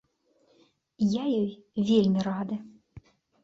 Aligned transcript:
Я 1.21 1.25
ёй 1.41 1.51
вельмі 1.91 2.19
рады. 2.33 2.55